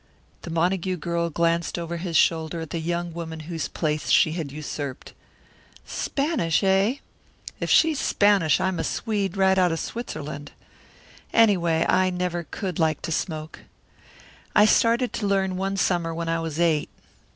[0.41, 4.51] The Montague girl glanced over his shoulder at the young woman whose place she had
[4.51, 5.13] usurped.
[5.85, 6.95] "Spanish, eh?
[7.59, 10.53] If she's Spanish I'm a Swede right out of Switzerland.
[11.31, 13.59] Any way, I never could like to smoke.
[14.55, 16.89] I started to learn one summer when I was eight.